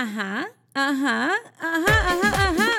[0.00, 2.70] Ajá, ajá, ajá, ajá, ajá.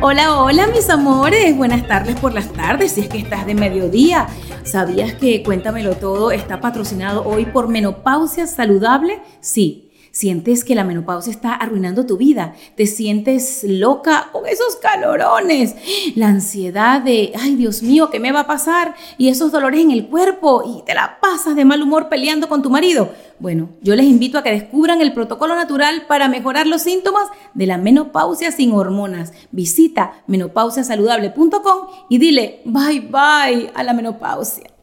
[0.00, 4.26] Hola, hola mis amores, buenas tardes por las tardes, si es que estás de mediodía.
[4.64, 9.22] ¿Sabías que Cuéntamelo Todo está patrocinado hoy por Menopausia Saludable?
[9.40, 9.87] Sí.
[10.18, 15.76] Sientes que la menopausia está arruinando tu vida, te sientes loca con esos calorones,
[16.16, 18.96] la ansiedad de, ay Dios mío, ¿qué me va a pasar?
[19.16, 22.62] Y esos dolores en el cuerpo y te la pasas de mal humor peleando con
[22.62, 23.12] tu marido.
[23.38, 27.66] Bueno, yo les invito a que descubran el protocolo natural para mejorar los síntomas de
[27.66, 29.32] la menopausia sin hormonas.
[29.52, 34.77] Visita menopausiasaludable.com y dile bye bye a la menopausia.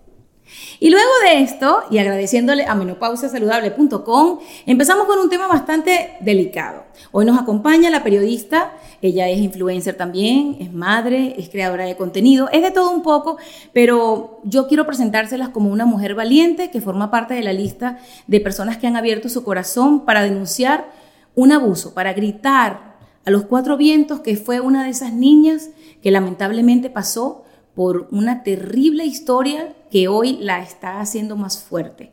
[0.80, 6.84] Y luego de esto, y agradeciéndole a menopausiasaludable.com, empezamos con un tema bastante delicado.
[7.12, 12.50] Hoy nos acompaña la periodista, ella es influencer también, es madre, es creadora de contenido,
[12.52, 13.38] es de todo un poco,
[13.72, 18.42] pero yo quiero presentárselas como una mujer valiente que forma parte de la lista de
[18.42, 20.90] personas que han abierto su corazón para denunciar
[21.36, 22.96] un abuso, para gritar
[23.26, 25.70] a los cuatro vientos que fue una de esas niñas
[26.02, 27.44] que lamentablemente pasó
[27.76, 32.12] por una terrible historia que hoy la está haciendo más fuerte.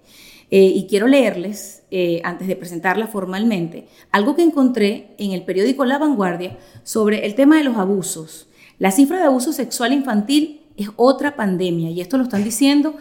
[0.52, 5.84] Eh, y quiero leerles, eh, antes de presentarla formalmente, algo que encontré en el periódico
[5.84, 8.46] La Vanguardia sobre el tema de los abusos.
[8.78, 12.94] La cifra de abuso sexual infantil es otra pandemia y esto lo están diciendo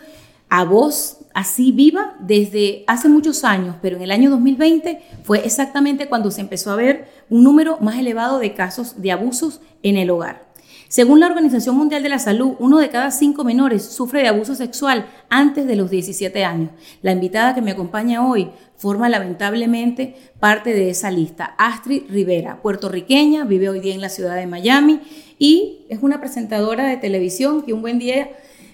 [0.50, 6.10] a voz así viva desde hace muchos años, pero en el año 2020 fue exactamente
[6.10, 10.10] cuando se empezó a ver un número más elevado de casos de abusos en el
[10.10, 10.51] hogar.
[10.92, 14.56] Según la Organización Mundial de la Salud, uno de cada cinco menores sufre de abuso
[14.56, 16.72] sexual antes de los 17 años.
[17.02, 21.56] La invitada que me acompaña hoy forma lamentablemente parte de esa lista.
[21.58, 25.00] Astrid Rivera, puertorriqueña, vive hoy día en la ciudad de Miami
[25.40, 28.30] y es una presentadora de televisión que un buen día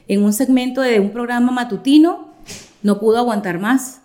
[0.07, 2.33] en un segmento de un programa matutino
[2.81, 4.01] no pudo aguantar más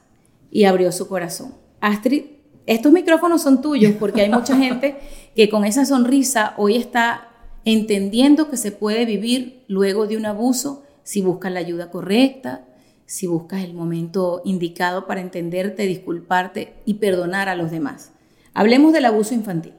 [0.51, 1.55] y abrió su corazón.
[1.81, 2.25] Astrid,
[2.67, 4.99] estos micrófonos son tuyos porque hay mucha gente
[5.35, 7.32] que con esa sonrisa hoy está
[7.65, 12.65] entendiendo que se puede vivir luego de un abuso si buscas la ayuda correcta,
[13.07, 18.13] si buscas el momento indicado para entenderte, disculparte y perdonar a los demás.
[18.55, 19.75] Hablemos del abuso infantil.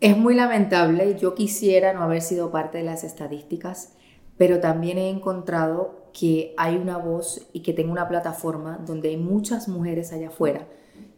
[0.00, 3.94] Es muy lamentable, yo quisiera no haber sido parte de las estadísticas,
[4.36, 9.16] pero también he encontrado que hay una voz y que tengo una plataforma donde hay
[9.16, 10.66] muchas mujeres allá afuera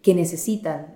[0.03, 0.95] que necesitan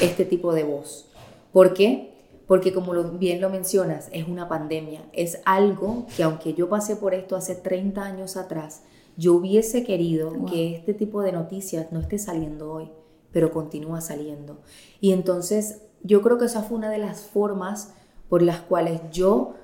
[0.00, 1.10] este tipo de voz.
[1.52, 2.09] ¿Por qué?
[2.50, 7.14] Porque como bien lo mencionas, es una pandemia, es algo que aunque yo pasé por
[7.14, 8.82] esto hace 30 años atrás,
[9.16, 12.90] yo hubiese querido que este tipo de noticias no esté saliendo hoy,
[13.30, 14.62] pero continúa saliendo.
[15.00, 17.94] Y entonces yo creo que esa fue una de las formas
[18.28, 19.54] por las cuales yo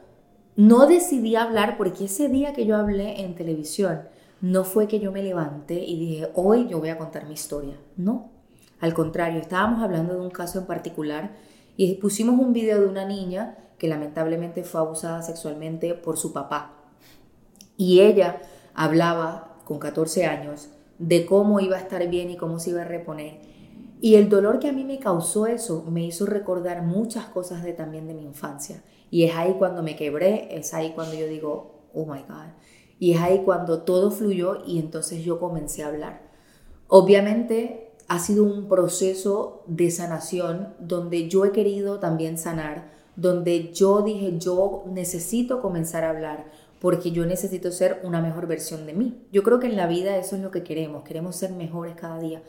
[0.54, 4.03] no decidí hablar, porque ese día que yo hablé en televisión,
[4.41, 7.74] no fue que yo me levanté y dije, hoy yo voy a contar mi historia.
[7.97, 8.30] No,
[8.78, 11.34] al contrario, estábamos hablando de un caso en particular
[11.76, 16.75] y pusimos un video de una niña que lamentablemente fue abusada sexualmente por su papá.
[17.76, 18.41] Y ella
[18.75, 22.86] hablaba con 14 años de cómo iba a estar bien y cómo se iba a
[22.86, 23.41] reponer.
[24.00, 27.72] Y el dolor que a mí me causó eso me hizo recordar muchas cosas de
[27.72, 28.82] también de mi infancia.
[29.10, 32.53] Y es ahí cuando me quebré, es ahí cuando yo digo, oh my God.
[32.98, 36.22] Y es ahí cuando todo fluyó y entonces yo comencé a hablar.
[36.88, 44.02] Obviamente ha sido un proceso de sanación donde yo he querido también sanar, donde yo
[44.02, 46.50] dije, yo necesito comenzar a hablar
[46.80, 49.26] porque yo necesito ser una mejor versión de mí.
[49.32, 52.18] Yo creo que en la vida eso es lo que queremos, queremos ser mejores cada
[52.18, 52.42] día.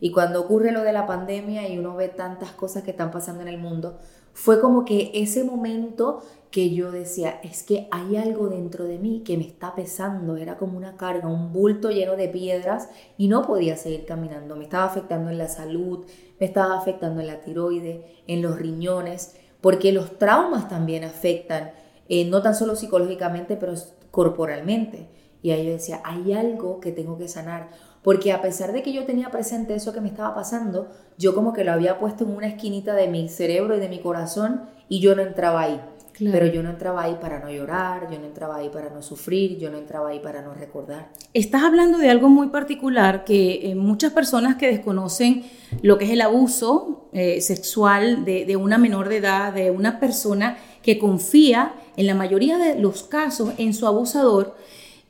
[0.00, 3.42] Y cuando ocurre lo de la pandemia y uno ve tantas cosas que están pasando
[3.42, 3.98] en el mundo,
[4.32, 9.22] fue como que ese momento que yo decía, es que hay algo dentro de mí
[9.24, 13.46] que me está pesando, era como una carga, un bulto lleno de piedras y no
[13.46, 16.04] podía seguir caminando, me estaba afectando en la salud,
[16.38, 21.72] me estaba afectando en la tiroide, en los riñones, porque los traumas también afectan,
[22.10, 23.72] eh, no tan solo psicológicamente, pero
[24.10, 25.08] corporalmente.
[25.40, 27.70] Y ahí yo decía, hay algo que tengo que sanar,
[28.02, 31.54] porque a pesar de que yo tenía presente eso que me estaba pasando, yo como
[31.54, 35.00] que lo había puesto en una esquinita de mi cerebro y de mi corazón y
[35.00, 35.80] yo no entraba ahí.
[36.18, 39.58] Pero yo no entraba ahí para no llorar, yo no entraba ahí para no sufrir,
[39.58, 41.10] yo no entraba ahí para no recordar.
[41.32, 45.44] Estás hablando de algo muy particular que eh, muchas personas que desconocen
[45.82, 49.98] lo que es el abuso eh, sexual de, de, una menor de edad, de una
[49.98, 54.56] persona que confía en la mayoría de los casos en su abusador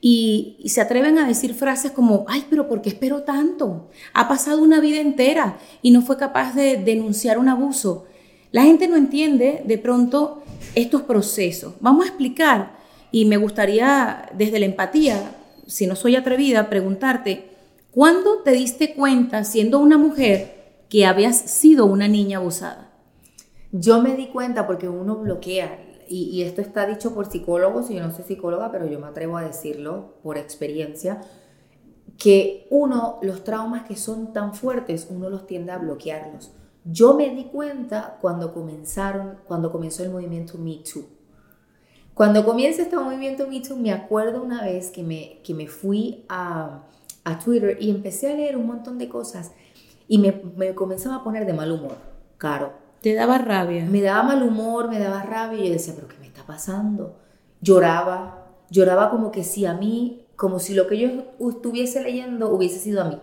[0.00, 3.88] y, y se atreven a decir frases como, ay, pero ¿por qué espero tanto?
[4.14, 8.06] Ha pasado una vida entera y no fue capaz de denunciar un abuso.
[8.50, 10.41] La gente no entiende de pronto
[10.74, 11.74] estos procesos.
[11.80, 12.76] Vamos a explicar
[13.10, 15.36] y me gustaría desde la empatía,
[15.66, 17.52] si no soy atrevida, preguntarte,
[17.92, 22.90] ¿Cuándo te diste cuenta, siendo una mujer, que habías sido una niña abusada?
[23.70, 25.78] Yo me di cuenta porque uno bloquea,
[26.08, 29.36] y, esto está dicho por psicólogos, y yo no soy psicóloga, pero yo me atrevo
[29.36, 31.20] a decirlo por experiencia,
[32.16, 36.50] que uno, los traumas que son tan fuertes, uno los tiende a bloquearlos.
[36.84, 41.04] Yo me di cuenta cuando comenzaron, cuando comenzó el movimiento Me Too.
[42.14, 46.24] Cuando comienza este movimiento Me Too, me acuerdo una vez que me, que me fui
[46.28, 46.82] a,
[47.24, 49.52] a Twitter y empecé a leer un montón de cosas
[50.08, 51.96] y me, me comenzaba a poner de mal humor,
[52.36, 52.72] caro.
[53.00, 53.84] ¿Te daba rabia?
[53.84, 57.16] Me daba mal humor, me daba rabia y yo decía, pero ¿qué me está pasando?
[57.60, 61.08] Lloraba, lloraba como que si a mí, como si lo que yo
[61.48, 63.20] estuviese leyendo hubiese sido a mí.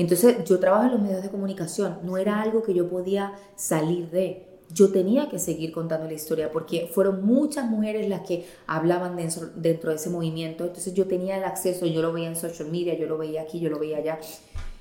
[0.00, 4.08] Entonces yo trabajo en los medios de comunicación, no era algo que yo podía salir
[4.08, 4.46] de.
[4.70, 9.48] Yo tenía que seguir contando la historia porque fueron muchas mujeres las que hablaban dentro,
[9.56, 10.64] dentro de ese movimiento.
[10.64, 13.60] Entonces yo tenía el acceso, yo lo veía en social media, yo lo veía aquí,
[13.60, 14.18] yo lo veía allá.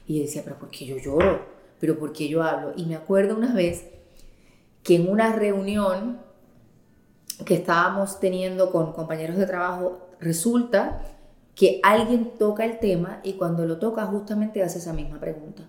[0.07, 1.41] Y yo decía, pero ¿por qué yo lloro?
[1.81, 2.71] ¿Pero por qué yo hablo?
[2.77, 3.87] Y me acuerdo una vez
[4.83, 6.21] que en una reunión
[7.45, 11.01] que estábamos teniendo con compañeros de trabajo, resulta
[11.59, 15.63] que alguien toca el tema y cuando lo toca justamente hace esa misma pregunta.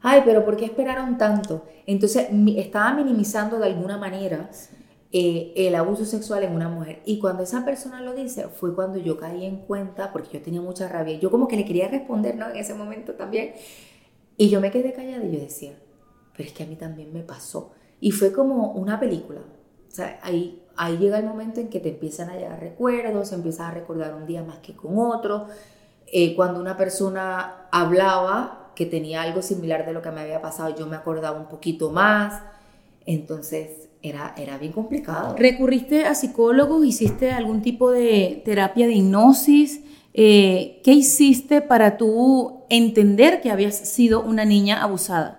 [0.00, 1.64] Ay, pero ¿por qué esperaron tanto?
[1.86, 2.26] Entonces
[2.56, 4.50] estaba minimizando de alguna manera
[5.12, 7.02] eh, el abuso sexual en una mujer.
[7.04, 10.60] Y cuando esa persona lo dice, fue cuando yo caí en cuenta, porque yo tenía
[10.60, 11.20] mucha rabia.
[11.20, 12.50] Yo como que le quería responder, ¿no?
[12.50, 13.52] En ese momento también.
[14.36, 15.78] Y yo me quedé callada y yo decía,
[16.36, 17.74] pero es que a mí también me pasó.
[18.00, 19.38] Y fue como una película.
[19.40, 23.66] O sea, ahí ahí llega el momento en que te empiezan a llegar recuerdos, empiezas
[23.66, 25.46] a recordar un día más que con otro.
[26.06, 30.74] Eh, cuando una persona hablaba que tenía algo similar de lo que me había pasado,
[30.74, 32.42] yo me acordaba un poquito más.
[33.04, 35.34] Entonces era, era bien complicado.
[35.36, 36.86] ¿Recurriste a psicólogos?
[36.86, 39.82] ¿Hiciste algún tipo de terapia de hipnosis?
[40.14, 45.37] Eh, ¿Qué hiciste para tú entender que habías sido una niña abusada?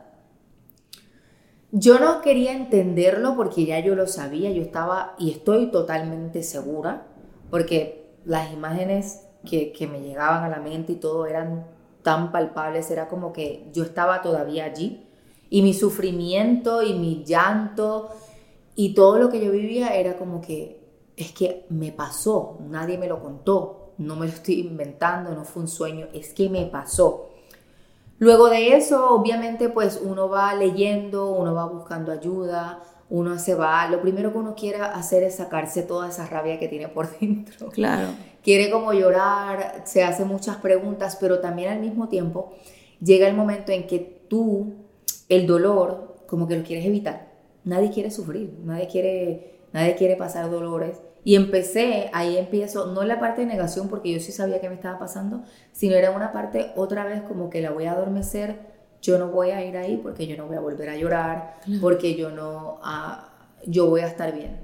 [1.72, 7.06] Yo no quería entenderlo porque ya yo lo sabía, yo estaba y estoy totalmente segura,
[7.52, 11.68] porque las imágenes que, que, me llegaban a la mente y todo eran
[12.02, 15.06] tan palpables, era como que yo estaba todavía allí
[15.50, 18.10] y mi sufrimiento y mi llanto
[18.76, 20.80] y todo lo que yo vivía era como que
[21.16, 25.64] es que me pasó, nadie me lo contó, no me lo estoy inventando, no fue
[25.64, 27.29] un sueño, es que me pasó.
[28.20, 33.88] Luego de eso, obviamente, pues uno va leyendo, uno va buscando ayuda, uno se va,
[33.90, 37.70] lo primero que uno quiere hacer es sacarse toda esa rabia que tiene por dentro.
[37.70, 38.10] Claro.
[38.44, 42.54] Quiere como llorar, se hace muchas preguntas, pero también al mismo tiempo
[43.02, 44.74] llega el momento en que tú,
[45.28, 47.30] el dolor, como que lo quieres evitar.
[47.64, 51.02] Nadie quiere sufrir, nadie quiere, nadie quiere pasar dolores.
[51.30, 54.74] Y empecé, ahí empiezo, no la parte de negación, porque yo sí sabía que me
[54.74, 55.44] estaba pasando,
[55.74, 58.56] sino era una parte otra vez como que la voy a adormecer,
[59.00, 62.16] yo no voy a ir ahí porque yo no voy a volver a llorar, porque
[62.16, 63.30] yo no, ah,
[63.68, 64.58] yo voy a estar bien.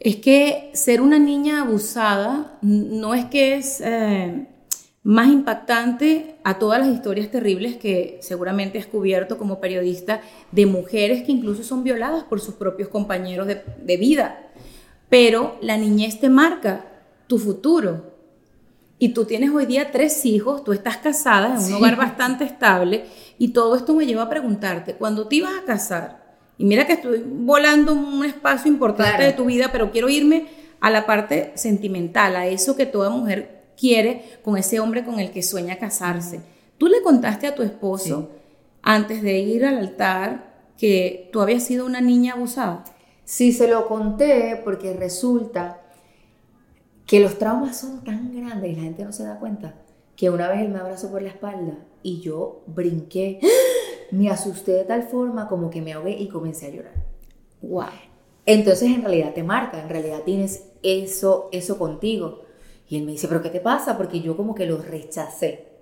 [0.00, 4.48] Es que ser una niña abusada no es que es eh,
[5.04, 10.20] más impactante a todas las historias terribles que seguramente has cubierto como periodista
[10.50, 14.42] de mujeres que incluso son violadas por sus propios compañeros de, de vida
[15.08, 16.86] pero la niñez te marca
[17.26, 18.14] tu futuro.
[18.98, 23.04] Y tú tienes hoy día tres hijos, tú estás casada en un hogar bastante estable
[23.38, 26.24] y todo esto me lleva a preguntarte, cuando te ibas a casar,
[26.58, 30.46] y mira que estoy volando un espacio importante de tu vida, pero quiero irme
[30.80, 35.30] a la parte sentimental, a eso que toda mujer quiere con ese hombre con el
[35.30, 36.40] que sueña casarse.
[36.78, 38.30] Tú le contaste a tu esposo
[38.82, 42.84] antes de ir al altar que tú habías sido una niña abusada.
[43.26, 45.82] Sí se lo conté porque resulta
[47.06, 49.74] que los traumas son tan grandes y la gente no se da cuenta
[50.14, 53.40] que una vez él me abrazó por la espalda y yo brinqué,
[54.12, 57.04] me asusté de tal forma como que me ahogué y comencé a llorar.
[57.62, 57.86] Wow.
[58.46, 62.42] Entonces en realidad te marca, en realidad tienes eso, eso contigo.
[62.88, 63.96] Y él me dice, pero ¿qué te pasa?
[63.96, 65.75] Porque yo como que lo rechacé.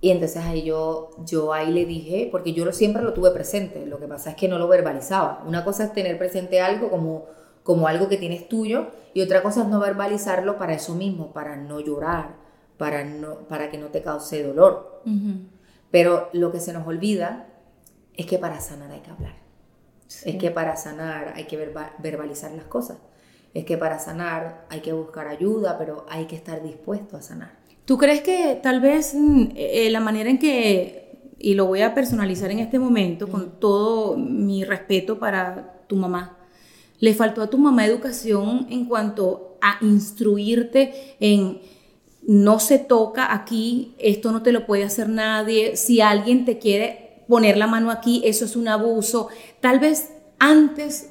[0.00, 3.84] Y entonces ahí yo, yo ahí le dije, porque yo lo, siempre lo tuve presente,
[3.84, 5.42] lo que pasa es que no lo verbalizaba.
[5.46, 7.26] Una cosa es tener presente algo como,
[7.62, 11.56] como algo que tienes tuyo y otra cosa es no verbalizarlo para eso mismo, para
[11.56, 12.36] no llorar,
[12.78, 15.02] para, no, para que no te cause dolor.
[15.90, 17.48] Pero lo que se nos olvida
[18.14, 19.34] es que para sanar hay que hablar.
[20.24, 21.56] Es que para sanar hay que
[21.98, 22.98] verbalizar las cosas.
[23.52, 27.59] Es que para sanar hay que buscar ayuda, pero hay que estar dispuesto a sanar.
[27.90, 31.92] ¿Tú crees que tal vez mm, eh, la manera en que, y lo voy a
[31.92, 36.38] personalizar en este momento con todo mi respeto para tu mamá,
[37.00, 41.62] le faltó a tu mamá educación en cuanto a instruirte en
[42.22, 47.24] no se toca aquí, esto no te lo puede hacer nadie, si alguien te quiere
[47.26, 49.30] poner la mano aquí, eso es un abuso.
[49.58, 51.10] Tal vez antes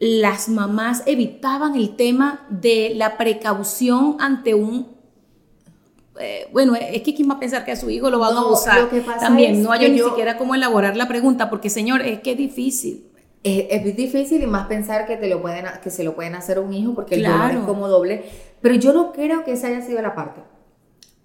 [0.00, 4.97] las mamás evitaban el tema de la precaución ante un
[6.20, 8.38] eh, bueno, es que quién va a pensar que a su hijo lo va a
[8.38, 8.88] abusar.
[9.20, 13.04] También no hay ni siquiera cómo elaborar la pregunta, porque señor, es que es difícil.
[13.44, 16.60] Es, difícil y más pensar que te lo pueden que se lo pueden hacer a
[16.60, 18.24] un hijo porque el dolor es como doble.
[18.60, 20.40] Pero yo no creo que esa haya sido la parte.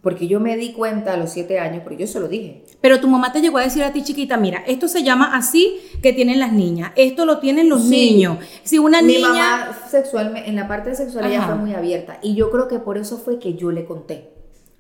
[0.02, 2.66] Porque yo me di cuenta a los siete años, porque yo se lo dije.
[2.82, 5.80] Pero tu mamá te llegó a decir a ti, chiquita, mira, esto se llama así
[6.02, 8.38] que tienen las niñas, esto lo tienen los niños.
[8.64, 9.30] Si una Mi niña...
[9.30, 12.20] mamá sexual, en la parte sexual ella fue muy abierta.
[12.22, 14.33] Y yo creo que por eso fue que yo le conté.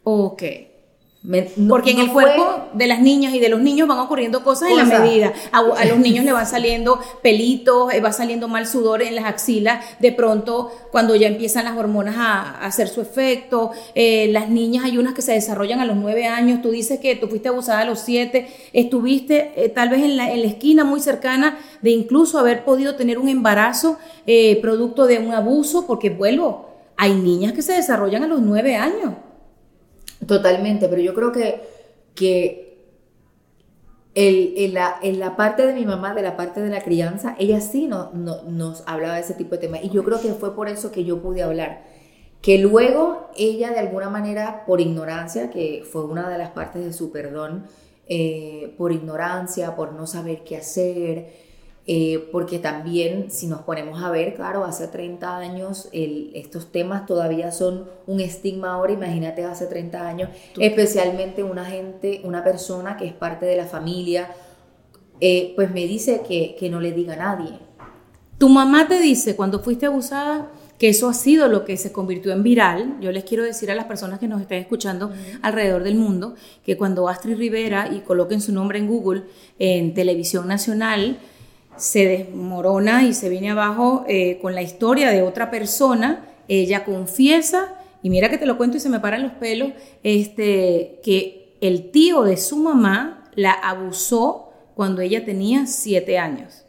[0.03, 0.43] Ok.
[1.69, 4.77] Porque en el cuerpo de las niñas y de los niños van ocurriendo cosas en
[4.77, 5.31] la medida.
[5.53, 9.85] A, los niños le van saliendo pelitos, eh, va saliendo mal sudor en las axilas.
[9.99, 14.97] De pronto, cuando ya empiezan las hormonas a, hacer su efecto, eh, las niñas hay
[14.97, 16.61] unas que se desarrollan a los nueve años.
[16.61, 20.29] Tú dices que tú fuiste abusada a los siete, estuviste eh, tal vez en la,
[20.29, 23.97] en la, esquina muy cercana de incluso haber podido tener un embarazo
[24.61, 29.13] producto de un abuso, porque vuelvo, hay niñas que se desarrollan a los nueve años.
[30.27, 31.61] Totalmente, pero yo creo que,
[32.15, 32.63] que
[34.15, 37.35] el, en, la, en, la, parte de mi mamá, de la parte de la crianza,
[37.39, 39.83] ella sí no, nos hablaba de ese tipo de temas.
[39.83, 41.83] Y yo creo que fue por eso que yo pude hablar.
[42.41, 46.93] Que luego ella de alguna manera, por ignorancia, que fue una de las partes de
[46.93, 47.65] su perdón,
[48.07, 51.42] eh, por ignorancia, por no saber qué hacer,
[51.85, 57.51] eh, porque también si nos ponemos a ver, claro, hace 30 años estos temas todavía
[57.51, 63.13] son un estigma ahora, imagínate hace 30 años, especialmente una gente, una persona que es
[63.13, 64.29] parte de la familia,
[65.19, 67.59] eh, pues me dice que, que no le diga a nadie.
[68.37, 72.31] Tu mamá te dice cuando fuiste abusada que eso ha sido lo que se convirtió
[72.31, 72.97] en viral.
[72.99, 75.11] Yo les quiero decir a las personas que nos estén escuchando
[75.41, 76.35] alrededor del mundo
[76.65, 79.23] que cuando Astrid Rivera y coloquen su nombre en Google
[79.59, 81.19] en televisión nacional,
[81.77, 86.25] se desmorona y se viene abajo eh, con la historia de otra persona.
[86.47, 89.71] Ella confiesa, y mira que te lo cuento y se me paran los pelos,
[90.03, 96.65] este, que el tío de su mamá la abusó cuando ella tenía siete años.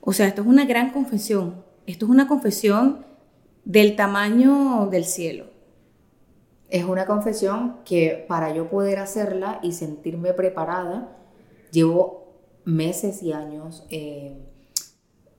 [0.00, 1.62] O sea, esto es una gran confesión.
[1.86, 3.04] Esto es una confesión
[3.64, 5.46] del tamaño del cielo.
[6.70, 11.16] Es una confesión que para yo poder hacerla y sentirme preparada,
[11.70, 12.17] llevo
[12.68, 14.36] meses y años eh,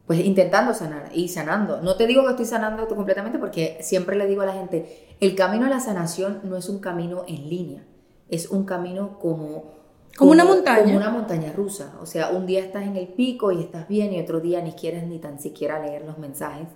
[0.07, 1.81] pues intentando sanar y sanando.
[1.81, 5.35] No te digo que estoy sanando completamente porque siempre le digo a la gente, el
[5.35, 7.83] camino a la sanación no es un camino en línea,
[8.29, 9.77] es un camino como...
[10.17, 10.83] Como, una montaña.
[10.83, 11.93] Como una montaña rusa.
[12.01, 14.71] O sea, un día estás en el pico y estás bien y otro día ni
[14.73, 16.67] quieres ni tan siquiera leer los mensajes.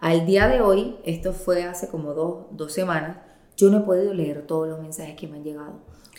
[0.00, 3.18] Al día de hoy, esto fue hace como dos, dos semanas,
[3.58, 5.74] yo no he podido leer todos los mensajes que me han llegado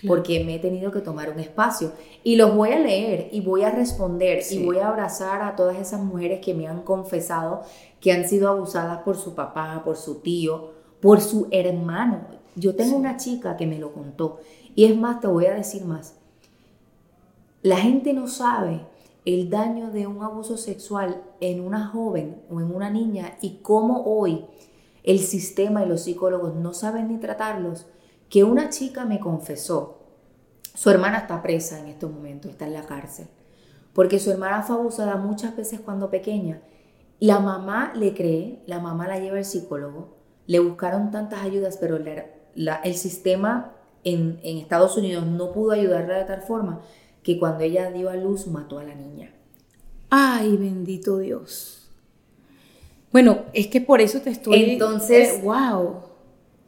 [0.08, 1.91] porque me he tenido que tomar un espacio.
[2.24, 5.77] Y los voy a leer y voy a responder y voy a abrazar a todas
[5.77, 7.62] esas mujeres que me han confesado
[8.00, 12.27] que han sido abusadas por su papá, por su tío, por su hermano.
[12.55, 14.39] Yo tengo una chica que me lo contó.
[14.75, 16.15] Y es más, te voy a decir más.
[17.62, 18.86] La gente no sabe
[19.25, 24.03] el daño de un abuso sexual en una joven o en una niña y cómo
[24.05, 24.46] hoy
[25.03, 27.88] el sistema y los psicólogos no saben ni tratarlos
[28.29, 30.00] que una chica me confesó,
[30.75, 33.27] su hermana está presa en estos momentos, está en la cárcel,
[33.94, 36.62] porque su hermana fue abusada muchas veces cuando pequeña.
[37.20, 40.15] La mamá le cree, la mamá la lleva al psicólogo,
[40.48, 46.25] le buscaron tantas ayudas, pero el sistema en, en Estados Unidos no pudo ayudarla de
[46.25, 46.82] tal forma
[47.24, 49.34] que cuando ella dio a luz mató a la niña.
[50.10, 51.78] Ay, bendito Dios.
[53.12, 54.72] Bueno, es que por eso te estoy...
[54.72, 56.10] Entonces, wow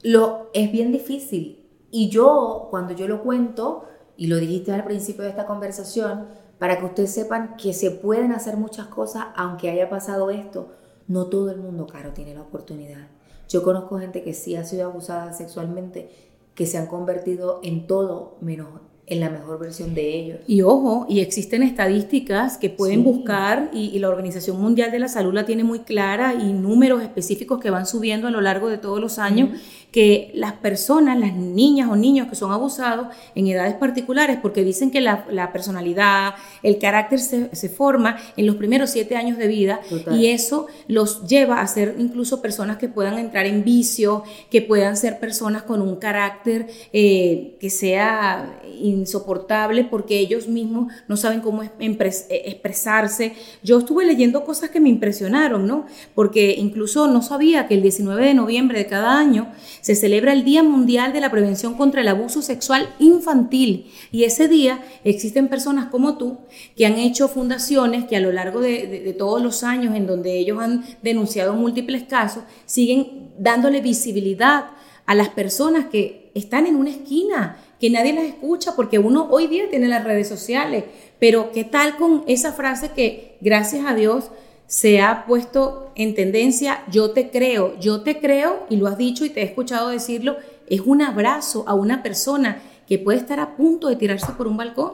[0.03, 1.65] lo, es bien difícil.
[1.91, 3.85] Y yo, cuando yo lo cuento,
[4.17, 6.27] y lo dijiste al principio de esta conversación,
[6.59, 10.69] para que ustedes sepan que se pueden hacer muchas cosas aunque haya pasado esto,
[11.07, 13.07] no todo el mundo, Caro, tiene la oportunidad.
[13.49, 16.09] Yo conozco gente que sí ha sido abusada sexualmente,
[16.55, 18.67] que se han convertido en todo menos
[19.11, 20.39] en la mejor versión de ellos.
[20.47, 25.33] Y ojo, y existen estadísticas que pueden buscar y, la Organización Mundial de la Salud
[25.33, 29.01] la tiene muy clara y números específicos que van subiendo a lo largo de todos
[29.01, 29.49] los años
[29.91, 34.89] que las personas, las niñas o niños que son abusados en edades particulares, porque dicen
[34.89, 39.81] que la, personalidad, el carácter se, se, forma en los primeros siete años de vida
[40.11, 44.95] y eso los lleva a ser incluso personas que puedan entrar en vicio, que puedan
[44.95, 51.63] ser personas con un carácter eh, que sea insoportable porque ellos mismos no saben cómo
[51.63, 53.33] expresarse.
[53.61, 55.85] Yo estuve leyendo cosas que me impresionaron, ¿no?
[56.15, 60.43] Porque incluso no sabía que el 19 de noviembre de cada año se celebra el
[60.43, 65.87] Día Mundial de la Prevención contra el Abuso Sexual Infantil y ese día existen personas
[65.87, 66.37] como tú
[66.75, 70.59] que han hecho fundaciones que a lo largo de, todos los años en donde ellos
[70.61, 74.65] han denunciado múltiples casos, siguen dándole visibilidad
[75.05, 79.47] a las personas que están en una esquina, que nadie las escucha, porque uno hoy
[79.47, 80.85] día tiene las redes sociales,
[81.19, 84.31] pero ¿qué tal con esa frase que gracias a Dios
[84.71, 89.25] se ha puesto en tendencia, yo te creo, yo te creo, y lo has dicho
[89.25, 93.57] y te he escuchado decirlo, es un abrazo a una persona que puede estar a
[93.57, 94.93] punto de tirarse por un balcón.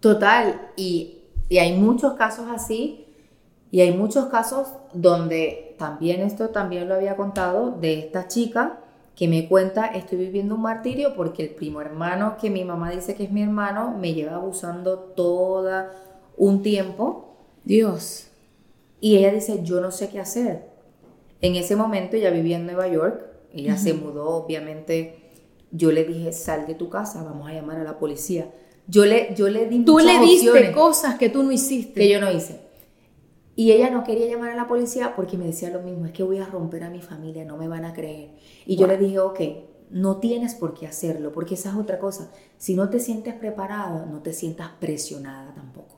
[0.00, 3.06] Total, y, y hay muchos casos así,
[3.70, 8.80] y hay muchos casos donde también esto también lo había contado, de esta chica
[9.14, 13.14] que me cuenta, estoy viviendo un martirio porque el primo hermano, que mi mamá dice
[13.14, 15.72] que es mi hermano, me lleva abusando todo
[16.36, 17.34] un tiempo.
[17.64, 18.25] Dios.
[19.00, 20.68] Y ella dice, yo no sé qué hacer.
[21.40, 23.22] En ese momento ella vivía en Nueva York,
[23.52, 25.32] ella se mudó, obviamente,
[25.70, 28.50] yo le dije, sal de tu casa, vamos a llamar a la policía.
[28.86, 32.00] Yo le, yo le di Tú le diste cosas que tú no hiciste.
[32.00, 32.60] Que yo no hice.
[33.54, 36.22] Y ella no quería llamar a la policía porque me decía lo mismo, es que
[36.22, 38.30] voy a romper a mi familia, no me van a creer.
[38.66, 39.40] Y yo le dije, ok,
[39.90, 42.30] no tienes por qué hacerlo, porque esa es otra cosa.
[42.58, 45.96] Si no te sientes preparado, no te sientas presionada tampoco.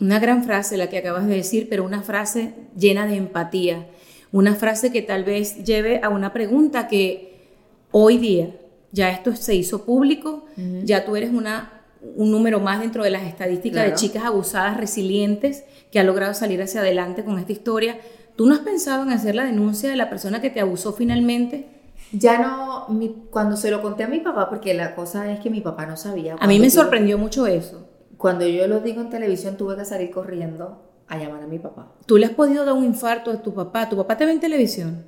[0.00, 3.86] Una gran frase la que acabas de decir, pero una frase llena de empatía.
[4.30, 7.46] Una frase que tal vez lleve a una pregunta que
[7.92, 8.50] hoy día
[8.92, 10.44] ya esto se hizo público,
[10.84, 11.82] ya tú eres una,
[12.16, 16.60] un número más dentro de las estadísticas de chicas abusadas resilientes que ha logrado salir
[16.60, 17.98] hacia adelante con esta historia.
[18.36, 21.68] ¿Tú no has pensado en hacer la denuncia de la persona que te abusó finalmente?
[22.12, 22.86] Ya no,
[23.30, 25.96] cuando se lo conté a mi papá, porque la cosa es que mi papá no
[25.96, 26.36] sabía.
[26.38, 30.10] A mí me sorprendió mucho eso cuando yo lo digo en televisión, tuve que salir
[30.10, 31.92] corriendo a llamar a mi papá.
[32.06, 33.88] ¿Tú le has podido dar un infarto a tu papá?
[33.88, 35.06] ¿Tu papá te ve en televisión?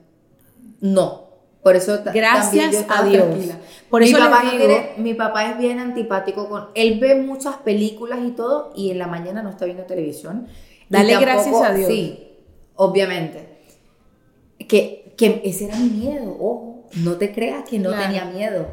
[0.81, 1.29] No.
[1.63, 3.27] Por eso Gracias a Dios.
[3.91, 4.43] Por eso mi papá,
[4.97, 9.07] mi papá es bien antipático con él ve muchas películas y todo y en la
[9.07, 10.47] mañana no está viendo televisión.
[10.89, 11.89] Dale gracias a Dios.
[11.89, 12.37] Sí,
[12.77, 13.59] obviamente.
[14.69, 18.67] Que, que ese era mi miedo, ojo, no te creas que no tenía miedo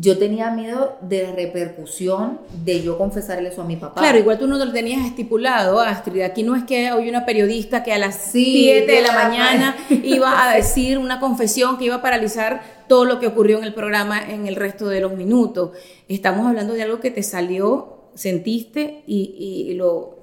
[0.00, 4.00] yo tenía miedo de la repercusión de yo confesarle eso a mi papá.
[4.00, 6.22] Claro, igual tú no lo tenías estipulado, Astrid.
[6.22, 10.44] Aquí no es que hoy una periodista que a las 7 de la mañana iba
[10.44, 14.22] a decir una confesión que iba a paralizar todo lo que ocurrió en el programa
[14.22, 15.72] en el resto de los minutos.
[16.06, 20.16] Estamos hablando de algo que te salió, sentiste y, lo...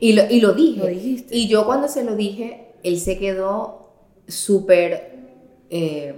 [0.00, 1.26] Y lo, y lo dije.
[1.30, 3.92] Y yo cuando se lo dije, él se quedó
[4.26, 5.14] súper...
[5.70, 6.12] Eh,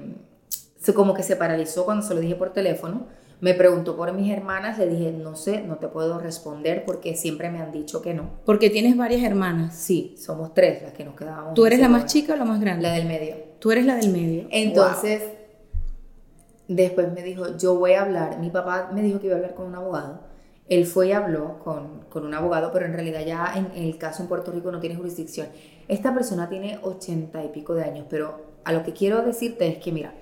[0.95, 3.07] como que se paralizó cuando se lo dije por teléfono.
[3.41, 7.51] Me preguntó por mis hermanas, le dije, no sé, no te puedo responder porque siempre
[7.51, 8.31] me han dicho que no.
[8.45, 9.77] Porque tienes varias hermanas.
[9.77, 11.55] Sí, somos tres las que nos quedábamos.
[11.55, 12.83] ¿Tú eres la más chica o la más grande?
[12.83, 13.37] La del medio.
[13.61, 14.49] Tú eres la del medio.
[14.51, 15.23] Entonces,
[16.67, 18.41] después me dijo, yo voy a hablar.
[18.41, 20.27] Mi papá me dijo que iba a hablar con un abogado.
[20.69, 23.99] Él fue y habló con, con un abogado, pero en realidad ya en, en el
[23.99, 25.47] caso en Puerto Rico no tiene jurisdicción.
[25.87, 29.79] Esta persona tiene ochenta y pico de años, pero a lo que quiero decirte es
[29.79, 30.13] que, mira,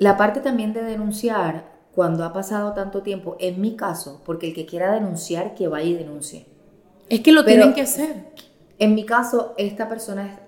[0.00, 4.54] la parte también de denunciar cuando ha pasado tanto tiempo, en mi caso, porque el
[4.54, 6.46] que quiera denunciar, que vaya y denuncie.
[7.10, 8.24] Es que lo tienen que hacer.
[8.78, 10.40] En mi caso, esta persona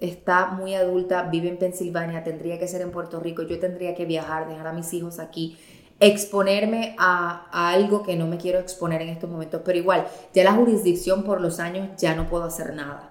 [0.00, 4.06] está muy adulta, vive en Pensilvania, tendría que ser en Puerto Rico, yo tendría que
[4.06, 5.58] viajar, dejar a mis hijos aquí,
[6.00, 10.44] exponerme a, a, algo que no me quiero exponer en estos momentos, pero igual, ya
[10.44, 13.07] la jurisdicción por los años ya no puedo hacer nada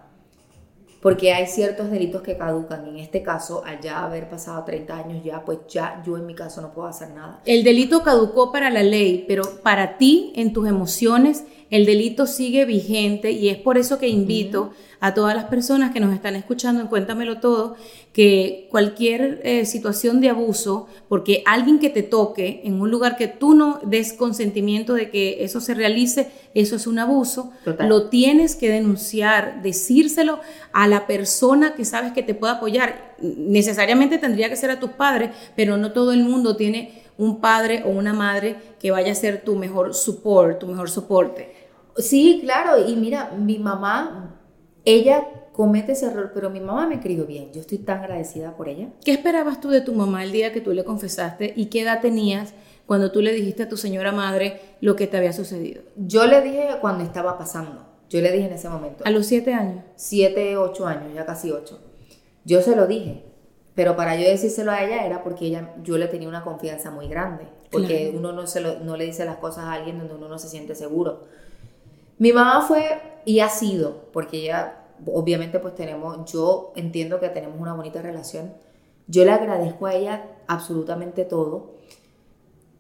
[1.02, 2.88] porque hay ciertos delitos que caducan.
[2.88, 6.36] En este caso, al ya haber pasado 30 años ya, pues ya yo en mi
[6.36, 7.42] caso no puedo hacer nada.
[7.46, 12.66] El delito caducó para la ley, pero para ti, en tus emociones, el delito sigue
[12.66, 16.82] vigente y es por eso que invito a todas las personas que nos están escuchando
[16.82, 17.76] en Cuéntamelo Todo,
[18.14, 23.28] que cualquier eh, situación de abuso, porque alguien que te toque en un lugar que
[23.28, 28.56] tú no des consentimiento de que eso se realice, eso es un abuso, lo tienes
[28.56, 30.40] que denunciar, decírselo
[30.72, 33.16] a la persona que sabes que te puede apoyar.
[33.20, 37.84] Necesariamente tendría que ser a tus padres, pero no todo el mundo tiene un padre
[37.86, 41.57] o una madre que vaya a ser tu mejor support, tu mejor soporte.
[41.98, 44.38] Sí, claro, y mira, mi mamá
[44.86, 47.52] ella comete ese error, pero mi mamá me crió bien.
[47.52, 48.90] Yo estoy tan agradecida por ella.
[49.04, 52.00] ¿Qué esperabas tú de tu mamá el día que tú le confesaste y qué edad
[52.00, 52.54] tenías
[52.86, 55.82] cuando tú le dijiste a tu señora madre lo que te había sucedido?
[55.98, 57.86] Yo le dije cuando estaba pasando.
[58.10, 59.04] Yo le dije en ese momento.
[59.06, 59.84] ¿A los siete años?
[59.96, 61.82] Siete, ocho años, ya casi ocho.
[62.46, 63.26] Yo se lo dije,
[63.76, 67.10] pero para yo decírselo a ella era porque ella, yo le tenía una confianza muy
[67.10, 67.46] grande.
[67.70, 70.48] Porque uno no, se no le dice las cosas a alguien donde uno no se
[70.48, 71.26] siente seguro.
[72.18, 77.60] Mi mamá fue y ha sido, porque ella, obviamente pues tenemos, yo entiendo que tenemos
[77.60, 78.54] una bonita relación,
[79.10, 81.76] Yo le agradezco a ella absolutamente todo.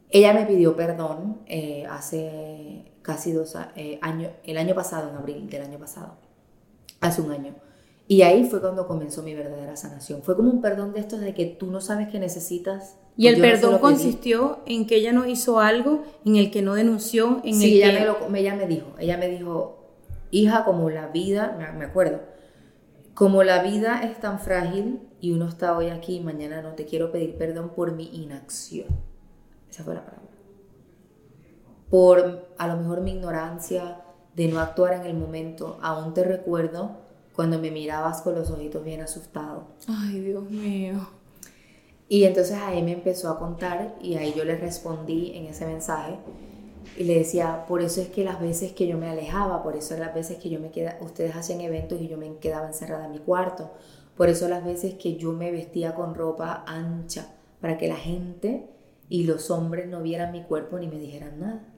[0.09, 5.49] Ella me pidió perdón eh, hace casi dos eh, años, el año pasado, en abril
[5.49, 6.15] del año pasado,
[6.99, 7.55] hace un año.
[8.07, 10.21] Y ahí fue cuando comenzó mi verdadera sanación.
[10.23, 12.97] Fue como un perdón de estos de que tú no sabes que necesitas.
[13.17, 17.41] Y el perdón consistió en que ella no hizo algo, en el que no denunció,
[17.43, 19.87] en sí, el ella, me ella me dijo, ella me dijo,
[20.29, 22.21] hija, como la vida, me acuerdo,
[23.17, 26.85] como la vida es tan frágil y uno está hoy aquí y mañana no te
[26.85, 28.87] quiero pedir perdón por mi inacción.
[29.67, 30.27] Esa fue la palabra.
[31.89, 34.01] Por a lo mejor mi ignorancia
[34.35, 35.79] de no actuar en el momento.
[35.81, 36.97] Aún te recuerdo
[37.35, 39.63] cuando me mirabas con los ojitos bien asustados.
[39.87, 41.16] Ay, Dios mío.
[42.09, 46.17] Y entonces ahí me empezó a contar y ahí yo le respondí en ese mensaje
[46.97, 49.97] y le decía, por eso es que las veces que yo me alejaba, por eso
[49.97, 53.11] las veces que yo me quedaba, ustedes hacían eventos y yo me quedaba encerrada en
[53.11, 53.71] mi cuarto,
[54.15, 58.69] por eso las veces que yo me vestía con ropa ancha, para que la gente
[59.09, 61.76] y los hombres no vieran mi cuerpo ni me dijeran nada.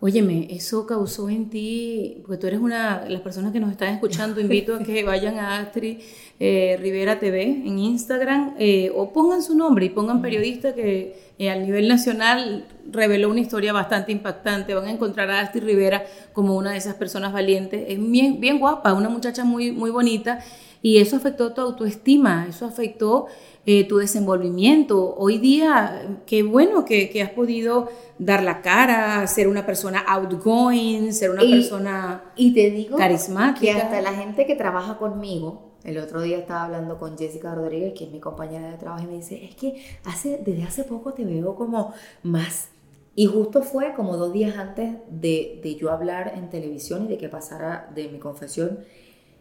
[0.00, 4.40] Óyeme, eso causó en ti, porque tú eres una las personas que nos están escuchando,
[4.40, 5.98] invito a que vayan a Astrid
[6.38, 11.50] eh, Rivera TV en Instagram eh, o pongan su nombre y pongan periodista que eh,
[11.50, 14.72] a nivel nacional reveló una historia bastante impactante.
[14.72, 17.84] Van a encontrar a Astrid Rivera como una de esas personas valientes.
[17.88, 20.38] Es bien, bien guapa, una muchacha muy, muy bonita
[20.82, 23.26] y eso afectó tu autoestima, eso afectó
[23.66, 25.14] eh, tu desenvolvimiento.
[25.16, 27.88] Hoy día, qué bueno que, que, has podido
[28.18, 33.60] dar la cara, ser una persona outgoing, ser una persona y te digo carismática.
[33.60, 37.94] Que hasta la gente que trabaja conmigo, el otro día estaba hablando con Jessica Rodríguez,
[37.94, 41.12] que es mi compañera de trabajo, y me dice, es que hace, desde hace poco
[41.12, 42.70] te veo como más...
[43.14, 47.18] Y justo fue como dos días antes de, de yo hablar en televisión y de
[47.18, 48.78] que pasara de mi confesión,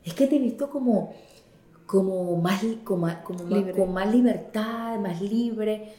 [0.08, 1.14] es que te he visto como
[1.88, 5.94] como más, como, con más libertad, más libre,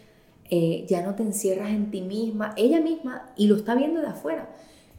[0.51, 4.09] eh, ya no te encierras en ti misma, ella misma, y lo está viendo de
[4.09, 4.51] afuera.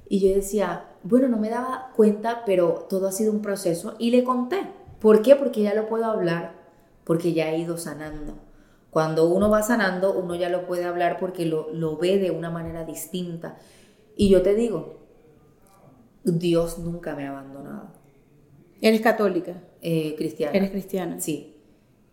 [0.10, 4.10] Y yo decía, bueno, no me daba cuenta, pero todo ha sido un proceso y
[4.10, 4.62] le conté.
[5.00, 5.36] ¿Por qué?
[5.36, 6.54] Porque ya lo puedo hablar,
[7.04, 8.34] porque ya he ido sanando.
[8.90, 12.50] Cuando uno va sanando, uno ya lo puede hablar porque lo, lo ve de una
[12.50, 13.58] manera distinta.
[14.16, 14.98] Y yo te digo,
[16.24, 17.99] Dios nunca me ha abandonado.
[18.82, 19.62] ¿Eres católica?
[19.82, 20.58] Eh, cristiana.
[20.58, 21.20] Eres cristiana.
[21.20, 21.56] Sí.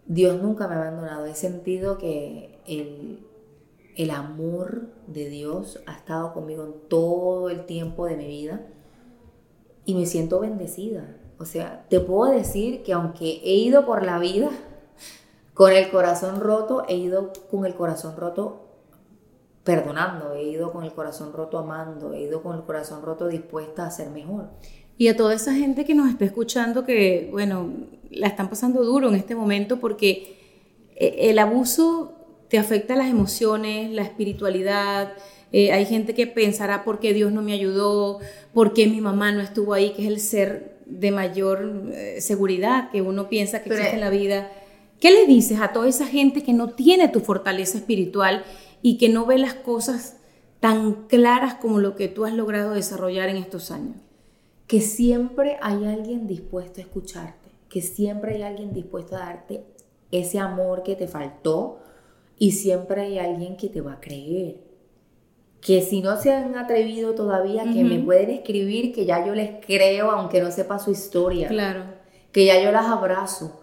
[0.07, 1.27] Dios nunca me ha abandonado.
[1.27, 8.17] He sentido que el, amor de Dios ha estado conmigo en todo el tiempo de
[8.17, 8.67] mi vida
[9.85, 11.17] y me siento bendecida.
[11.39, 14.51] O sea, te puedo decir que aunque he ido por la vida
[15.55, 18.63] con el corazón roto, he ido con el corazón roto
[19.65, 23.87] perdonando, he ido con el corazón roto amando, he ido con el corazón roto dispuesta
[23.87, 24.51] a ser mejor.
[24.99, 27.71] Y a toda esa gente que nos está escuchando que, bueno,
[28.11, 30.37] la están pasando duro en este momento porque
[30.97, 32.15] eh, el abuso
[32.49, 35.13] te afecta las emociones, la espiritualidad.
[35.53, 38.21] Eh, hay gente que pensará por qué Dios no me ayudó,
[38.55, 42.91] por qué mi mamá no estuvo ahí, que es el ser de mayor eh, seguridad
[42.91, 44.51] que uno piensa que existe en la vida.
[45.01, 48.45] ¿Qué le dices a toda esa gente que no tiene tu fortaleza espiritual
[48.81, 50.17] y que no ve las cosas
[50.61, 53.97] tan claras como lo que tú has logrado desarrollar en estos años?
[54.67, 59.65] Que siempre hay alguien dispuesto a escucharte, que siempre hay alguien dispuesto a darte
[60.11, 61.79] ese amor que te faltó
[62.39, 64.65] y siempre hay alguien que te va a creer.
[65.61, 69.65] Que si no se han atrevido todavía, que me pueden escribir, que ya yo les
[69.65, 71.49] creo, aunque no sepa su historia.
[71.49, 71.85] Claro.
[72.31, 73.61] Que ya yo las abrazo.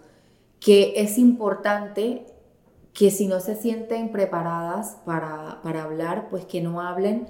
[0.60, 2.26] Que es importante
[2.92, 7.26] que si no se sienten preparadas para, para hablar, pues que no hablen,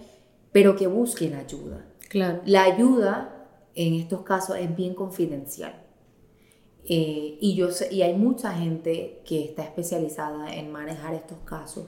[0.50, 1.84] pero que busquen ayuda.
[2.08, 2.40] Claro.
[2.44, 3.34] La ayuda
[3.74, 5.74] en estos casos es bien confidencial.
[6.87, 11.87] Eh, y, yo y hay mucha gente que está especializada en manejar estos casos,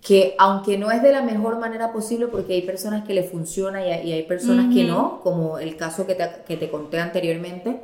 [0.00, 3.84] que aunque no es de la mejor manera posible, porque hay personas que le funciona
[3.86, 7.80] y hay, personas que no, como el caso que te, que te conté anteriormente,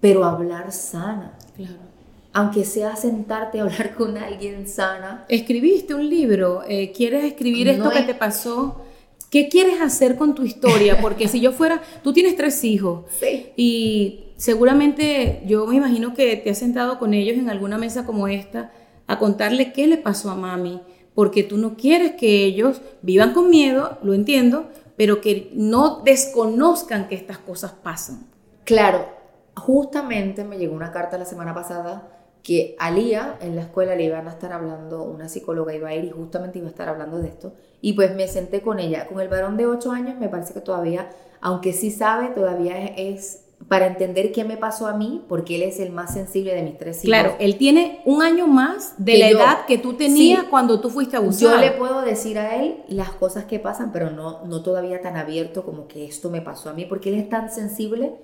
[0.00, 1.38] pero hablar sana.
[1.54, 1.88] Claro
[2.32, 5.24] aunque sea sentarte a hablar con alguien sana.
[5.28, 8.82] Escribiste un libro, eh, ¿quieres escribir esto que te pasó?
[9.30, 11.00] ¿Qué quieres hacer con tu historia?
[11.00, 13.52] Porque si yo fuera, tú tienes tres hijos sí.
[13.56, 18.28] y seguramente yo me imagino que te has sentado con ellos en alguna mesa como
[18.28, 18.72] esta
[19.06, 20.80] a contarle qué le pasó a mami,
[21.14, 27.08] porque tú no quieres que ellos vivan con miedo, lo entiendo, pero que no desconozcan
[27.08, 28.26] que estas cosas pasan.
[28.64, 29.08] Claro,
[29.56, 34.28] justamente me llegó una carta la semana pasada que Alía en la escuela le iban
[34.28, 37.28] a estar hablando, una psicóloga iba a ir y justamente iba a estar hablando de
[37.28, 37.54] esto.
[37.80, 39.06] Y pues me senté con ella.
[39.06, 41.10] Con el varón de 8 años me parece que todavía,
[41.40, 45.78] aunque sí sabe, todavía es, para entender qué me pasó a mí, porque él es
[45.80, 47.06] el más sensible de mis tres hijos.
[47.06, 51.16] Claro, él tiene un año más de la edad que tú tenías cuando tú fuiste
[51.16, 51.54] abusada.
[51.54, 55.16] Yo le puedo decir a él las cosas que pasan, pero no, no todavía tan
[55.16, 58.14] abierto como que esto me pasó a mí, porque él es tan sensible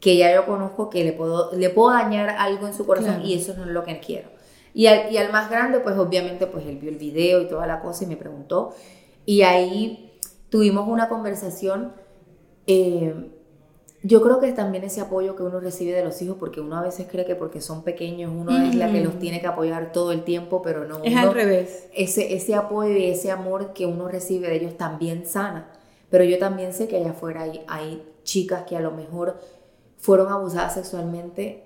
[0.00, 3.34] que ya yo conozco que le puedo, le puedo dañar algo en su corazón y
[3.34, 4.28] eso no es lo que quiero.
[4.74, 7.66] Y al, y al más grande, pues obviamente, pues él vio el video y toda
[7.66, 8.74] la cosa y me preguntó.
[9.26, 10.18] Y ahí
[10.50, 11.92] tuvimos una conversación.
[12.66, 13.30] Eh,
[14.02, 16.82] yo creo que también ese apoyo que uno recibe de los hijos, porque uno a
[16.82, 20.12] veces cree que porque son pequeños uno es la que los tiene que apoyar todo
[20.12, 21.02] el tiempo, pero no.
[21.02, 21.86] Es al revés.
[21.94, 25.70] Ese, ese apoyo y ese amor que uno recibe de ellos también sana.
[26.10, 29.40] Pero yo también sé que allá afuera hay, hay chicas que a lo mejor
[29.96, 31.63] fueron abusadas sexualmente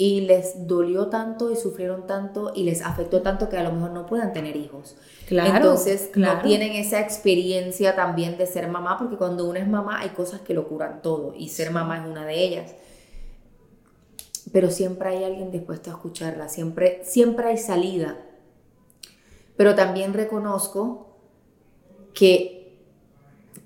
[0.00, 3.90] y les dolió tanto y sufrieron tanto y les afectó tanto que a lo mejor
[3.90, 4.96] no puedan tener hijos.
[5.26, 10.00] Claro, Entonces no tienen esa experiencia también de ser mamá, porque cuando uno es mamá
[10.00, 12.74] hay cosas que lo curan todo y ser mamá es una de ellas.
[14.50, 18.16] Pero siempre hay alguien dispuesto a escucharla, siempre, siempre hay salida.
[19.58, 21.14] Pero también reconozco
[22.14, 22.74] que,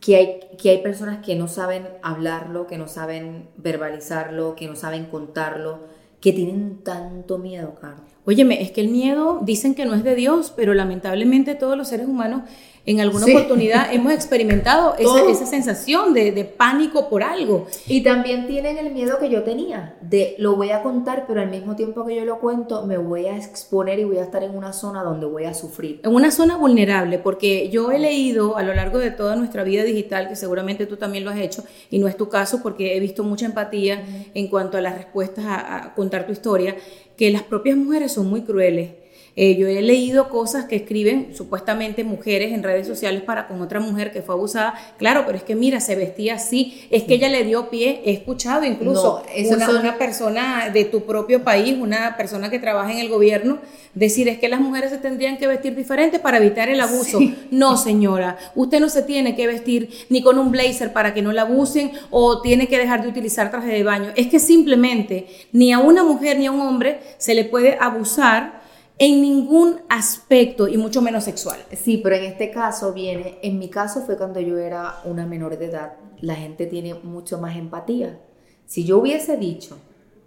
[0.01, 4.75] que, hay, que hay personas que no saben hablarlo, que no saben verbalizarlo, que no
[4.75, 8.01] saben contarlo que tienen tanto miedo, Carlos.
[8.25, 11.89] Óyeme, es que el miedo dicen que no es de Dios, pero lamentablemente todos los
[11.89, 12.45] seres humanos
[12.87, 17.67] en alguna oportunidad hemos experimentado esa, sensación de, pánico por algo.
[17.87, 21.51] Y también tienen el miedo que yo tenía, de lo voy a contar, pero al
[21.51, 24.55] mismo tiempo que yo lo cuento, me voy a exponer y voy a estar en
[24.55, 26.01] una zona donde voy a sufrir.
[26.03, 29.83] En una zona vulnerable, porque yo he leído a lo largo de toda nuestra vida
[29.83, 33.01] digital, que seguramente tú también lo has hecho, y no es tu caso porque he
[33.01, 36.77] visto mucha empatía en cuanto a las respuestas a contar tu historia,
[37.17, 39.04] que las propias mujeres son muy crueles
[39.37, 43.81] eh, yo he leído cosas que escriben supuestamente mujeres en redes sociales para con otra
[43.81, 44.75] mujer que fue abusada.
[44.97, 48.01] Claro, pero es que mira, se vestía así, es que ella le dio pie.
[48.05, 52.99] He escuchado incluso una, una, persona de tu propio país, una persona que trabaja en
[52.99, 53.59] el gobierno,
[53.95, 57.19] decir es que las mujeres se tendrían que vestir diferente para evitar el abuso.
[57.51, 61.33] No, señora, usted no se tiene que vestir ni con un blazer para que no
[61.33, 64.13] la abusen o tiene que dejar de utilizar traje de baño.
[64.15, 68.64] Es que simplemente ni a una mujer ni a un hombre se le puede abusar
[68.99, 71.59] en ningún aspecto y mucho menos sexual.
[71.73, 75.59] Sí, pero en este caso viene, en mi caso fue cuando yo era una menor
[75.59, 78.21] de edad, la gente tiene mucho más empatía.
[78.67, 79.79] Si yo hubiese dicho,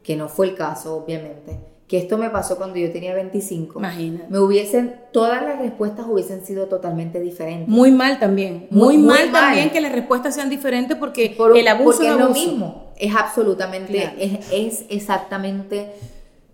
[0.04, 4.40] que no fue el caso obviamente, que esto me pasó cuando yo tenía 25, me
[4.40, 7.70] hubiesen, todas las respuestas hubiesen sido totalmente diferentes.
[7.70, 12.18] Muy mal también, muy, mal, también que las respuestas sean diferentes porque el abuso es
[12.18, 15.94] lo mismo, es absolutamente, es, es exactamente,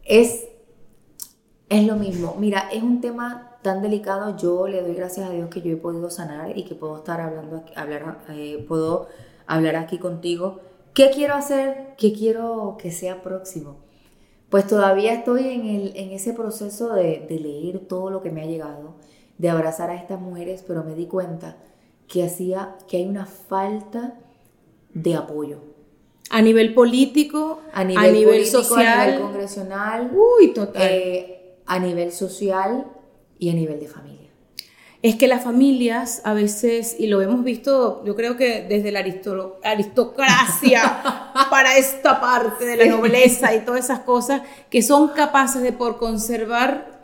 [0.06, 0.46] es
[1.74, 2.36] es lo mismo.
[2.40, 4.38] Mira, es un tema tan delicado.
[4.38, 7.20] Yo le doy gracias a Dios que yo he podido sanar y que puedo estar
[7.20, 9.08] hablando, hablar, eh, puedo
[9.48, 10.60] hablar aquí contigo.
[10.94, 11.96] ¿Qué quiero hacer?
[11.98, 13.78] ¿Qué quiero que sea próximo?
[14.50, 18.44] Pues todavía estoy en, el, en ese proceso de, de leer todo lo que me
[18.44, 18.94] ha llegado,
[19.40, 21.58] de abrazar a estas mujeres, pero me di cuenta
[22.08, 24.20] que hacía que hay una falta
[24.94, 25.58] de apoyo.
[26.30, 30.12] A nivel político, a nivel, social, a nivel congresional.
[30.14, 30.82] Uy, total.
[30.84, 31.33] Eh,
[31.66, 32.86] a nivel social
[33.40, 34.30] y a nivel de familia.
[35.02, 39.04] Es que las familias a veces, y lo hemos visto, yo creo que desde la
[39.64, 41.04] aristocracia
[41.50, 45.98] para esta parte de la nobleza y todas esas cosas, que son capaces de por
[45.98, 47.04] conservar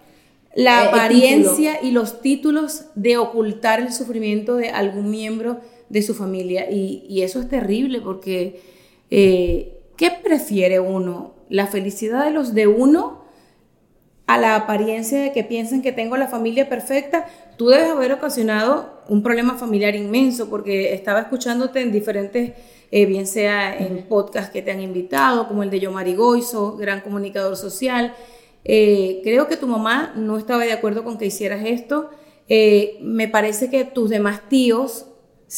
[0.56, 6.16] la eh, apariencia y los títulos de ocultar el sufrimiento de algún miembro de su
[6.16, 6.72] familia.
[6.72, 8.62] Y, eso es terrible porque,
[9.12, 11.34] eh, ¿qué prefiere uno?
[11.50, 13.19] ¿La felicidad de los de uno
[14.30, 17.26] a la apariencia de que piensen que tengo la familia perfecta,
[17.58, 22.52] tú debes haber ocasionado un problema familiar inmenso, porque estaba escuchándote en diferentes,
[22.92, 27.02] eh, bien sea en podcasts que te han invitado, como el de Yo Marigoizo, gran
[27.02, 28.14] comunicador social.
[28.66, 32.12] Eh, creo que tu mamá no estaba de acuerdo con que hicieras esto.
[32.48, 35.08] Eh, me parece que tus demás tíos,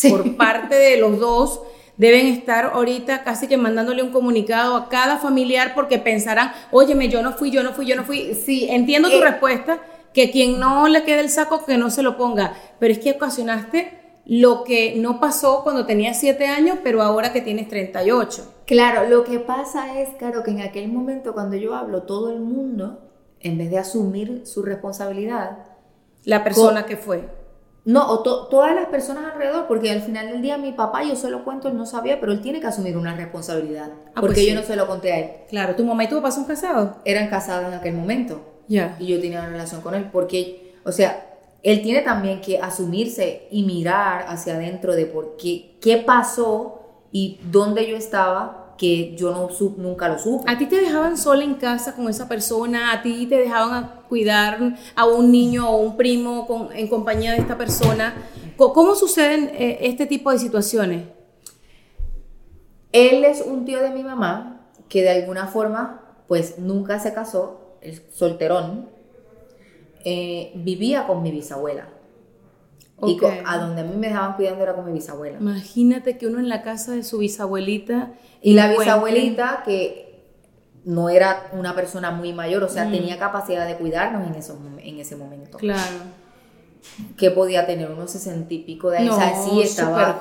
[0.10, 1.60] por parte de los dos,
[2.02, 7.22] deben estar ahorita casi que mandándole un comunicado a cada familiar porque pensarán, óyeme, yo
[7.22, 8.34] no fui, yo no fui, yo no fui.
[8.34, 9.80] Sí, entiendo tu eh, respuesta,
[10.12, 13.12] que quien no le quede el saco, que no se lo ponga, pero es que
[13.12, 18.52] ocasionaste lo que no pasó cuando tenías 7 años, pero ahora que tienes 38.
[18.66, 22.40] Claro, lo que pasa es, claro, que en aquel momento cuando yo hablo, todo el
[22.40, 23.12] mundo,
[23.42, 25.60] en vez de asumir su responsabilidad,
[26.24, 27.30] la persona que fue
[27.84, 31.32] no, o todas las personas alrededor, porque al final del día mi papá, yo se
[31.32, 33.90] lo cuento, él no sabía, pero él tiene que asumir una responsabilidad.
[34.14, 35.32] Ah, porque pues yo no se lo conté a él.
[35.50, 36.92] Claro, ¿tu mamá y tu papá son casados?
[37.06, 38.40] Eran casados en aquel momento.
[38.68, 38.96] Ya.
[39.00, 41.26] Y yo tenía una relación con él, porque, o sea,
[41.64, 47.40] él tiene también que asumirse y mirar hacia adentro de por qué, qué pasó y
[47.52, 50.52] dónde yo estaba que yo no nunca lo supe.
[50.52, 52.92] ¿A ti te dejaban sola en casa con esa persona?
[52.94, 57.60] ¿A ti te dejaban cuidar a un niño o un primo en compañía de esta
[57.60, 58.16] persona?
[58.58, 61.04] ¿Cómo suceden eh, este tipo de situaciones?
[62.92, 67.78] Él es un tío de mi mamá que de alguna forma pues nunca se casó,
[67.82, 68.90] el solterón,
[70.04, 71.88] eh, vivía con mi bisabuela.
[73.04, 75.38] Y a donde a mí me dejaban cuidando era con mi bisabuela.
[75.40, 78.14] Imagínate que uno en la casa de su bisabuelita.
[78.42, 80.12] Y la bisabuelita que
[80.84, 82.92] no era una persona muy mayor, o sea, mm.
[82.92, 85.58] tenía capacidad de cuidarnos en, esos, en ese momento.
[85.58, 86.22] Claro.
[87.16, 89.16] Que podía tener unos sesenta y pico de años.
[89.16, 90.20] o sea, sí, estaba,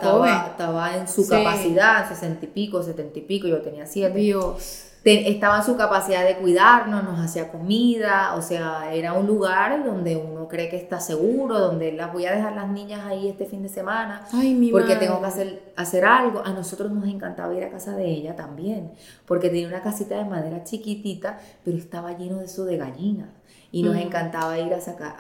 [0.51, 4.19] estaba, en su capacidad, sesenta y pico, setenta y pico, yo tenía siete.
[4.19, 9.83] Dios estaba en su capacidad de cuidarnos, nos hacía comida, o sea, era un lugar
[9.85, 13.47] donde uno cree que está seguro, donde las voy a dejar las niñas ahí este
[13.47, 14.23] fin de semana,
[14.71, 16.43] porque tengo que hacer, hacer algo.
[16.45, 18.93] A nosotros nos encantaba ir a casa de ella también,
[19.27, 23.29] porque tenía una casita de madera chiquitita, pero estaba lleno de eso de gallinas
[23.73, 25.15] y nos encantaba ir a sacar.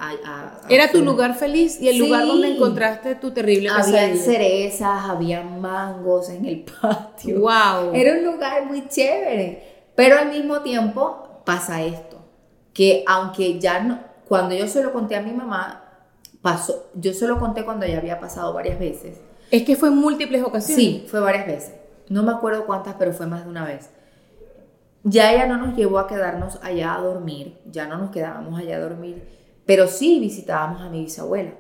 [0.68, 6.30] Era tu lugar feliz y el lugar donde encontraste tu terrible Había cerezas, había mangos
[6.30, 7.40] en el patio.
[7.40, 7.94] ¡Wow!
[7.94, 9.69] Era un lugar muy chévere.
[10.00, 12.16] Pero al mismo tiempo pasa esto:
[12.72, 14.00] que aunque ya no.
[14.26, 16.06] Cuando yo se lo conté a mi mamá,
[16.40, 16.86] pasó.
[16.94, 19.20] Yo se lo conté cuando ya había pasado varias veces.
[19.50, 20.82] ¿Es que fue en múltiples ocasiones?
[20.82, 21.74] Sí, fue varias veces.
[22.08, 23.90] No me acuerdo cuántas, pero fue más de una vez.
[25.04, 28.76] Ya ella no nos llevó a quedarnos allá a dormir, ya no nos quedábamos allá
[28.76, 29.22] a dormir,
[29.66, 31.52] pero sí visitábamos a mi bisabuela.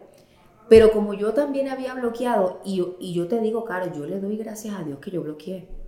[0.70, 4.38] Pero como yo también había bloqueado, y y yo te digo, Caro, yo le doy
[4.38, 5.79] gracias a Dios que yo bloqueé.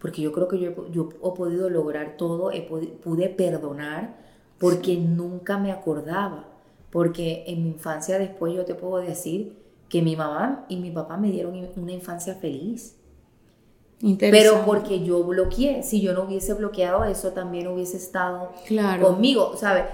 [0.00, 4.16] Porque yo creo que yo, yo he podido lograr todo, he pude perdonar,
[4.58, 6.46] porque nunca me acordaba.
[6.90, 9.56] Porque en mi infancia después yo te puedo decir
[9.88, 12.96] que mi mamá y mi papá me dieron una infancia feliz.
[14.18, 18.50] Pero porque yo bloqueé, si yo no hubiese bloqueado eso, también hubiese estado
[19.00, 19.84] conmigo, ¿sabes?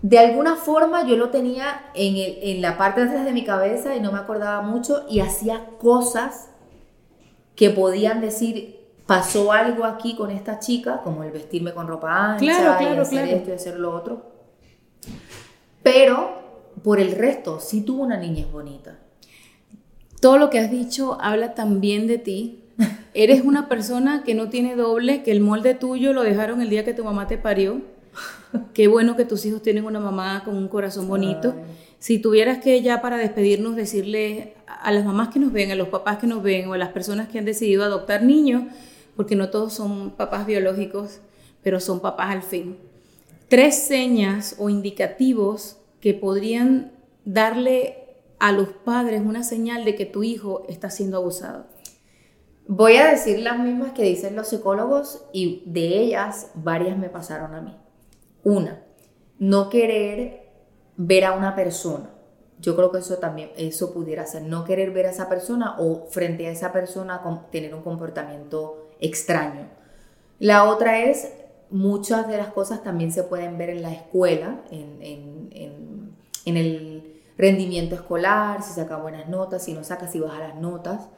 [0.00, 3.44] De alguna forma yo lo tenía en, el, en la parte de atrás de mi
[3.44, 6.50] cabeza y no me acordaba mucho y hacía cosas
[7.54, 12.44] que podían decir, pasó algo aquí con esta chica, como el vestirme con ropa ancha
[12.44, 14.32] y hacer esto y hacer lo otro.
[15.82, 16.42] Pero
[16.82, 18.98] por el resto, sí tuvo una niñez bonita
[20.22, 22.62] todo lo que has dicho habla también de ti.
[23.12, 26.84] Eres una persona que no tiene doble, que el molde tuyo lo dejaron el día
[26.84, 27.82] que tu mamá te parió.
[28.72, 31.54] Qué bueno que tus hijos tienen una mamá con un corazón bonito.
[32.02, 35.86] Si tuvieras que ya para despedirnos decirle a las mamás que nos ven, a los
[35.86, 38.64] papás que nos ven o a las personas que han decidido adoptar niños,
[39.14, 41.20] porque no todos son papás biológicos,
[41.62, 42.76] pero son papás al fin.
[43.46, 46.90] Tres señas o indicativos que podrían
[47.24, 51.66] darle a los padres una señal de que tu hijo está siendo abusado?
[52.66, 57.54] Voy a decir las mismas que dicen los psicólogos y de ellas varias me pasaron
[57.54, 57.76] a mí.
[58.42, 58.82] Una,
[59.38, 60.41] no querer
[60.96, 62.10] ver a una persona.
[62.60, 66.06] Yo creo que eso también, eso pudiera ser, no querer ver a esa persona o
[66.08, 69.68] frente a esa persona tener un comportamiento extraño.
[70.38, 71.32] La otra es,
[71.70, 74.96] muchas de las cosas también se pueden ver en la escuela, en,
[76.44, 81.08] el rendimiento escolar, si saca buenas notas, si no saca, si baja las notas.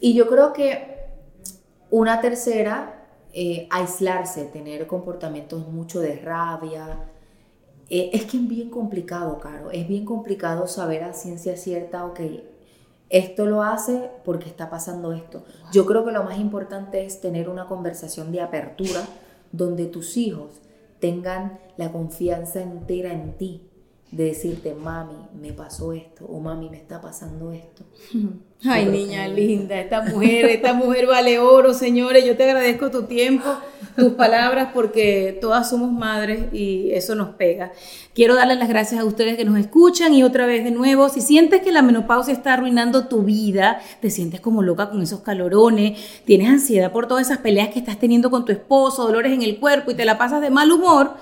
[0.00, 1.06] Y yo creo que
[1.90, 6.98] una tercera, eh, aislarse, tener comportamientos mucho de rabia.
[7.90, 9.70] Eh, es que es bien complicado, Caro.
[9.70, 12.20] Es bien complicado saber a ciencia cierta, ok,
[13.10, 15.44] esto lo hace porque está pasando esto.
[15.72, 19.04] Yo creo que lo más importante es tener una conversación de apertura
[19.50, 20.60] donde tus hijos
[21.00, 23.69] tengan la confianza entera en ti
[24.12, 27.84] de decirte, mami, me pasó esto, o mami, me está pasando esto.
[28.64, 32.24] Ay, niña linda, esta mujer, esta mujer vale oro, señores.
[32.26, 33.48] Yo te agradezco tu tiempo,
[33.96, 37.72] tus palabras, porque todas somos madres y eso nos pega.
[38.12, 41.20] Quiero darles las gracias a ustedes que nos escuchan y otra vez de nuevo, si
[41.20, 45.98] sientes que la menopausia está arruinando tu vida, te sientes como loca con esos calorones,
[46.26, 49.58] tienes ansiedad por todas esas peleas que estás teniendo con tu esposo, dolores en el
[49.58, 51.14] cuerpo y te la pasas de mal humor,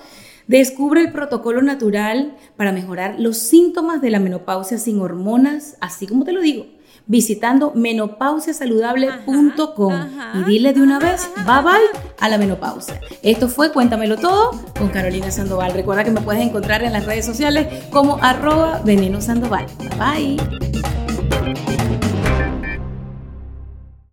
[0.49, 6.24] Descubre el protocolo natural para mejorar los síntomas de la menopausia sin hormonas, así como
[6.24, 6.64] te lo digo,
[7.07, 9.94] visitando menopausiasaludable.com
[10.34, 12.99] y dile de una vez bye bye a la menopausia.
[13.22, 15.74] Esto fue Cuéntamelo Todo con Carolina Sandoval.
[15.74, 19.66] Recuerda que me puedes encontrar en las redes sociales como arroba veneno Sandoval.
[19.78, 20.38] Bye bye.